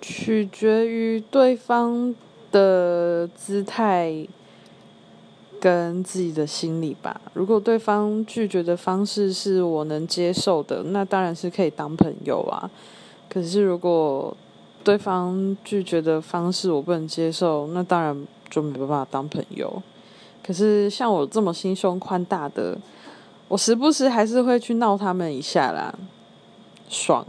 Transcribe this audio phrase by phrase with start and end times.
[0.00, 2.14] 取决于对方
[2.52, 4.26] 的姿态
[5.60, 7.20] 跟自己的心理吧。
[7.34, 12.70] 如果对方拒绝的方式是我能接受的那当然是可以当朋友啊。
[13.28, 14.34] 可是如果
[14.84, 19.82] 对方拒绝的方式我不能接受那当然就没办法当朋友。
[20.42, 22.78] 可是像我这么心胸宽大的
[23.48, 25.92] 我时不时还是会去闹他们一下啦
[26.88, 27.26] 爽。